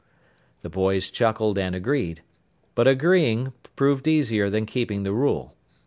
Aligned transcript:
The 0.61 0.69
boys 0.71 1.11
chuckled 1.11 1.59
and 1.59 1.75
agreed. 1.75 2.23
But 2.73 2.87
agreeing 2.87 3.53
proved 3.75 4.07
easier 4.07 4.49
than 4.49 4.65
keeping 4.65 5.03
the 5.03 5.13
rule. 5.13 5.53